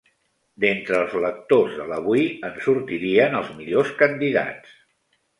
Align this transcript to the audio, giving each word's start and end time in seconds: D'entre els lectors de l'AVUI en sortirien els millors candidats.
D'entre 0.63 0.95
els 0.99 1.11
lectors 1.25 1.75
de 1.81 1.85
l'AVUI 1.91 2.23
en 2.49 2.57
sortirien 2.67 3.37
els 3.41 3.51
millors 3.59 3.93
candidats. 4.01 4.73